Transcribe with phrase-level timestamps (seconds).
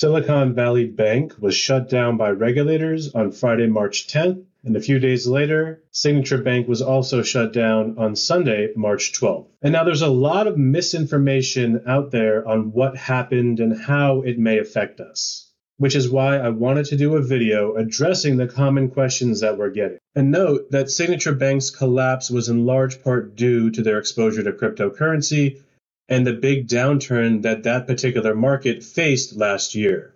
[0.00, 4.98] Silicon Valley Bank was shut down by regulators on Friday, March 10th, and a few
[4.98, 9.48] days later, Signature Bank was also shut down on Sunday, March 12th.
[9.60, 14.38] And now there's a lot of misinformation out there on what happened and how it
[14.38, 18.90] may affect us which is why I wanted to do a video addressing the common
[18.90, 19.96] questions that we're getting.
[20.14, 24.52] And note that Signature Bank's collapse was in large part due to their exposure to
[24.52, 25.62] cryptocurrency
[26.10, 30.14] and the big downturn that that particular market faced last year.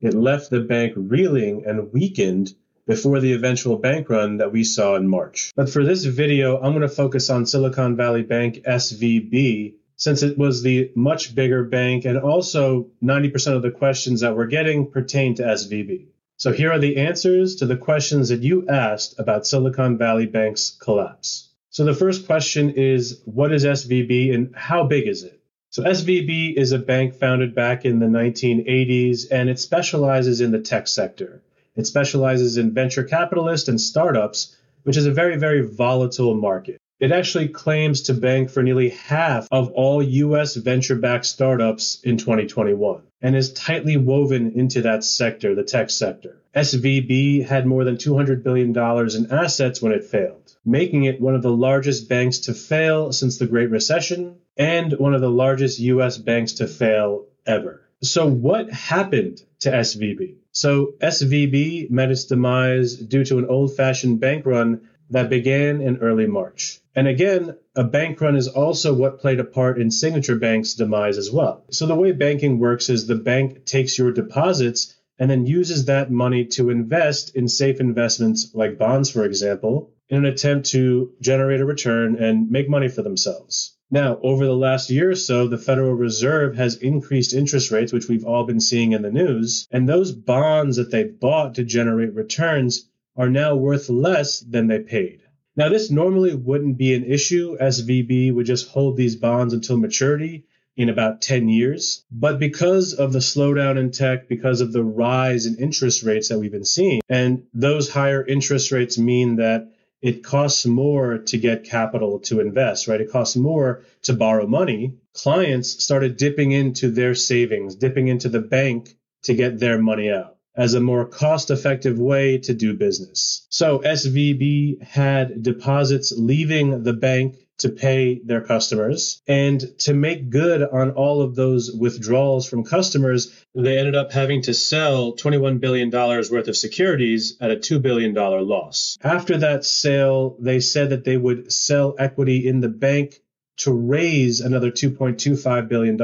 [0.00, 2.54] It left the bank reeling and weakened
[2.86, 5.52] before the eventual bank run that we saw in March.
[5.56, 10.38] But for this video, I'm going to focus on Silicon Valley Bank SVB since it
[10.38, 15.34] was the much bigger bank and also 90% of the questions that we're getting pertain
[15.34, 16.06] to SVB.
[16.38, 20.70] So here are the answers to the questions that you asked about Silicon Valley Bank's
[20.70, 21.49] collapse.
[21.72, 25.40] So the first question is what is SVB and how big is it?
[25.70, 30.58] So SVB is a bank founded back in the 1980s and it specializes in the
[30.58, 31.42] tech sector.
[31.76, 36.79] It specializes in venture capitalists and startups, which is a very, very volatile market.
[37.00, 42.18] It actually claims to bank for nearly half of all US venture backed startups in
[42.18, 46.36] 2021 and is tightly woven into that sector, the tech sector.
[46.54, 51.42] SVB had more than $200 billion in assets when it failed, making it one of
[51.42, 56.18] the largest banks to fail since the Great Recession and one of the largest US
[56.18, 57.80] banks to fail ever.
[58.02, 60.34] So, what happened to SVB?
[60.52, 65.98] So, SVB met its demise due to an old fashioned bank run that began in
[65.98, 66.80] early March.
[66.94, 71.18] And again, a bank run is also what played a part in Signature Bank's demise
[71.18, 71.64] as well.
[71.70, 76.10] So the way banking works is the bank takes your deposits and then uses that
[76.10, 81.60] money to invest in safe investments like bonds, for example, in an attempt to generate
[81.60, 83.76] a return and make money for themselves.
[83.92, 88.08] Now, over the last year or so, the Federal Reserve has increased interest rates, which
[88.08, 92.14] we've all been seeing in the news, and those bonds that they bought to generate
[92.14, 95.20] returns are now worth less than they paid.
[95.56, 97.56] Now, this normally wouldn't be an issue.
[97.58, 102.04] SVB would just hold these bonds until maturity in about 10 years.
[102.10, 106.38] But because of the slowdown in tech, because of the rise in interest rates that
[106.38, 109.68] we've been seeing, and those higher interest rates mean that
[110.00, 113.00] it costs more to get capital to invest, right?
[113.00, 114.94] It costs more to borrow money.
[115.12, 120.38] Clients started dipping into their savings, dipping into the bank to get their money out
[120.56, 123.46] as a more cost effective way to do business.
[123.50, 129.22] So SVB had deposits leaving the bank to pay their customers.
[129.26, 134.42] And to make good on all of those withdrawals from customers, they ended up having
[134.42, 138.96] to sell $21 billion worth of securities at a $2 billion loss.
[139.02, 143.20] After that sale, they said that they would sell equity in the bank
[143.58, 145.98] to raise another $2.25 billion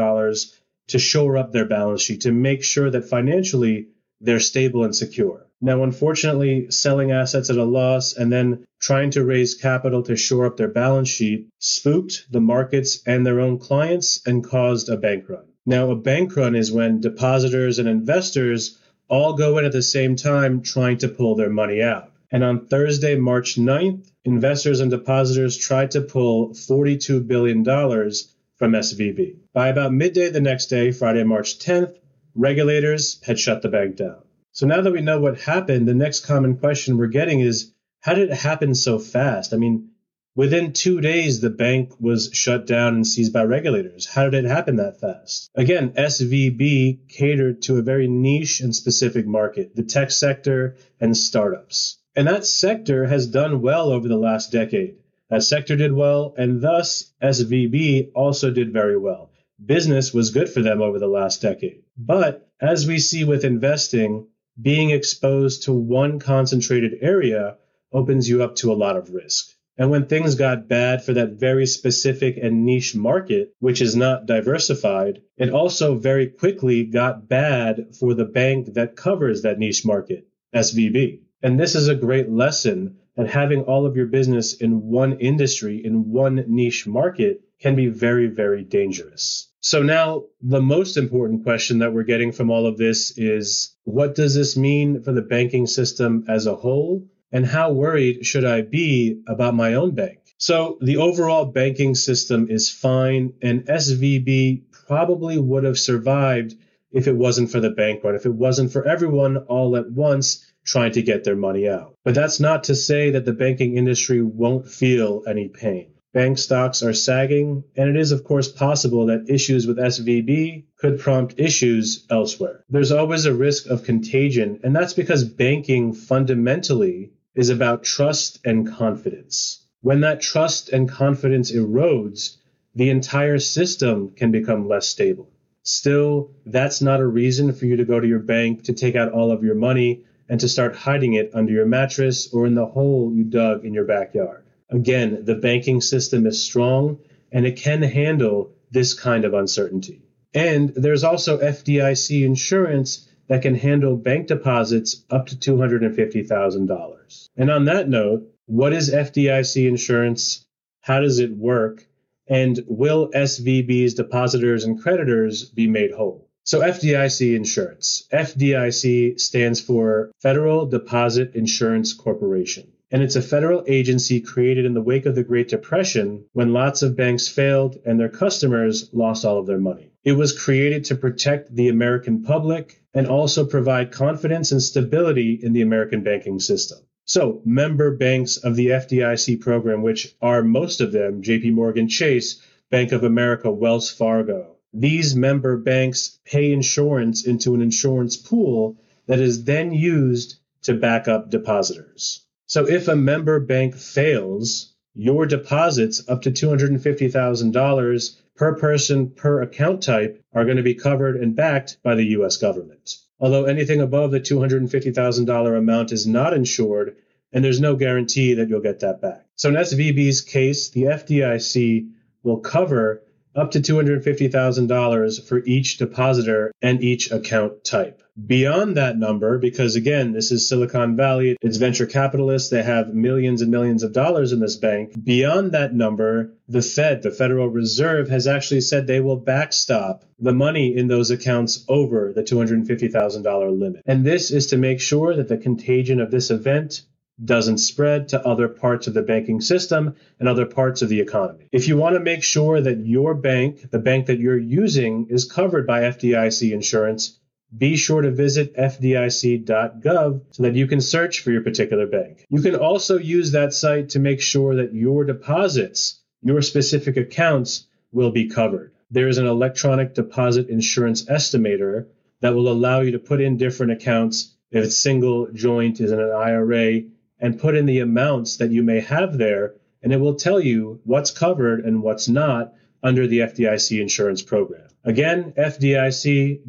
[0.88, 3.88] to shore up their balance sheet, to make sure that financially
[4.20, 5.46] they're stable and secure.
[5.60, 10.46] Now, unfortunately, selling assets at a loss and then trying to raise capital to shore
[10.46, 15.28] up their balance sheet spooked the markets and their own clients and caused a bank
[15.28, 15.44] run.
[15.64, 18.78] Now, a bank run is when depositors and investors
[19.08, 22.12] all go in at the same time trying to pull their money out.
[22.30, 29.36] And on Thursday, March 9th, investors and depositors tried to pull $42 billion from SVB.
[29.52, 31.96] By about midday the next day, Friday, March 10th,
[32.36, 34.22] regulators had shut the bank down.
[34.52, 38.14] So now that we know what happened, the next common question we're getting is how
[38.14, 39.52] did it happen so fast?
[39.52, 39.90] I mean,
[40.34, 44.06] within two days, the bank was shut down and seized by regulators.
[44.06, 45.50] How did it happen that fast?
[45.54, 51.98] Again, SVB catered to a very niche and specific market, the tech sector and startups.
[52.14, 54.96] And that sector has done well over the last decade.
[55.28, 59.30] That sector did well, and thus SVB also did very well
[59.64, 61.82] business was good for them over the last decade.
[61.96, 64.28] But as we see with investing,
[64.60, 67.56] being exposed to one concentrated area
[67.92, 69.50] opens you up to a lot of risk.
[69.78, 74.24] And when things got bad for that very specific and niche market, which is not
[74.24, 80.26] diversified, it also very quickly got bad for the bank that covers that niche market,
[80.54, 81.20] SVB.
[81.42, 85.84] And this is a great lesson that having all of your business in one industry,
[85.84, 89.48] in one niche market, can be very, very dangerous.
[89.66, 94.14] So now the most important question that we're getting from all of this is what
[94.14, 97.08] does this mean for the banking system as a whole?
[97.32, 100.20] And how worried should I be about my own bank?
[100.38, 106.54] So the overall banking system is fine, and SVB probably would have survived
[106.92, 110.46] if it wasn't for the bank run, if it wasn't for everyone all at once
[110.64, 111.96] trying to get their money out.
[112.04, 115.95] But that's not to say that the banking industry won't feel any pain.
[116.16, 120.98] Bank stocks are sagging, and it is, of course, possible that issues with SVB could
[120.98, 122.64] prompt issues elsewhere.
[122.70, 128.66] There's always a risk of contagion, and that's because banking fundamentally is about trust and
[128.66, 129.62] confidence.
[129.82, 132.38] When that trust and confidence erodes,
[132.74, 135.28] the entire system can become less stable.
[135.64, 139.12] Still, that's not a reason for you to go to your bank to take out
[139.12, 142.64] all of your money and to start hiding it under your mattress or in the
[142.64, 144.45] hole you dug in your backyard.
[144.70, 146.98] Again, the banking system is strong
[147.32, 150.02] and it can handle this kind of uncertainty.
[150.34, 157.28] And there's also FDIC insurance that can handle bank deposits up to $250,000.
[157.36, 160.44] And on that note, what is FDIC insurance?
[160.80, 161.86] How does it work?
[162.28, 166.28] And will SVB's depositors and creditors be made whole?
[166.44, 168.06] So FDIC insurance.
[168.12, 172.72] FDIC stands for Federal Deposit Insurance Corporation.
[172.90, 176.82] And it's a federal agency created in the wake of the Great Depression when lots
[176.82, 179.90] of banks failed and their customers lost all of their money.
[180.04, 185.52] It was created to protect the American public and also provide confidence and stability in
[185.52, 186.78] the American banking system.
[187.04, 192.40] So, member banks of the FDIC program, which are most of them JP Morgan Chase,
[192.70, 199.20] Bank of America, Wells Fargo, these member banks pay insurance into an insurance pool that
[199.20, 202.25] is then used to back up depositors.
[202.46, 209.82] So if a member bank fails, your deposits up to $250,000 per person per account
[209.82, 212.96] type are going to be covered and backed by the US government.
[213.18, 216.96] Although anything above the $250,000 amount is not insured,
[217.32, 219.26] and there's no guarantee that you'll get that back.
[219.34, 221.90] So in SVB's case, the FDIC
[222.22, 223.02] will cover
[223.36, 228.02] up to $250,000 for each depositor and each account type.
[228.26, 233.42] Beyond that number, because again, this is Silicon Valley, it's venture capitalists, they have millions
[233.42, 234.92] and millions of dollars in this bank.
[235.04, 240.32] Beyond that number, the Fed, the Federal Reserve, has actually said they will backstop the
[240.32, 243.82] money in those accounts over the $250,000 limit.
[243.84, 246.82] And this is to make sure that the contagion of this event
[247.24, 251.48] doesn't spread to other parts of the banking system and other parts of the economy.
[251.50, 255.30] If you want to make sure that your bank, the bank that you're using, is
[255.30, 257.18] covered by FDIC insurance,
[257.56, 262.26] be sure to visit fdic.gov so that you can search for your particular bank.
[262.28, 267.66] You can also use that site to make sure that your deposits, your specific accounts,
[267.92, 268.72] will be covered.
[268.90, 271.86] There is an electronic deposit insurance estimator
[272.20, 274.34] that will allow you to put in different accounts.
[274.50, 276.82] If it's single, joint, is in an IRA,
[277.20, 280.80] and put in the amounts that you may have there, and it will tell you
[280.84, 284.68] what's covered and what's not under the FDIC insurance program.
[284.84, 286.44] Again, FDIC.gov.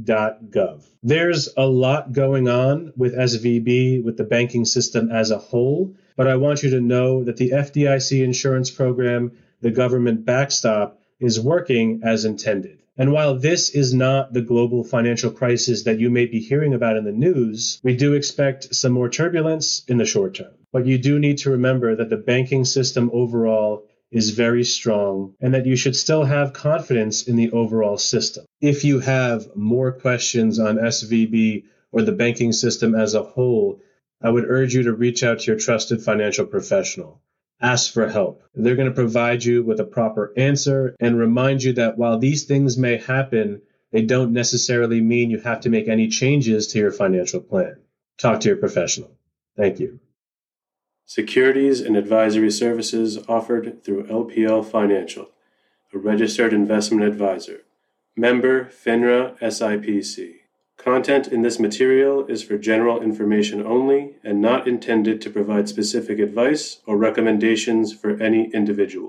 [1.01, 6.27] There's a lot going on with SVB, with the banking system as a whole, but
[6.27, 9.31] I want you to know that the FDIC insurance program,
[9.61, 12.77] the government backstop, is working as intended.
[12.99, 16.97] And while this is not the global financial crisis that you may be hearing about
[16.97, 20.53] in the news, we do expect some more turbulence in the short term.
[20.71, 25.53] But you do need to remember that the banking system overall is very strong and
[25.53, 28.45] that you should still have confidence in the overall system.
[28.61, 33.81] If you have more questions on SVB or the banking system as a whole,
[34.21, 37.21] I would urge you to reach out to your trusted financial professional
[37.61, 38.43] ask for help.
[38.53, 42.45] They're going to provide you with a proper answer and remind you that while these
[42.45, 43.61] things may happen,
[43.91, 47.77] they don't necessarily mean you have to make any changes to your financial plan.
[48.17, 49.11] Talk to your professional.
[49.55, 49.99] Thank you.
[51.09, 55.29] Securities and advisory services offered through LPL Financial,
[55.93, 57.61] a registered investment advisor.
[58.17, 60.41] Member FINRA SIPC.
[60.75, 66.19] Content in this material is for general information only and not intended to provide specific
[66.19, 69.05] advice or recommendations for any individual.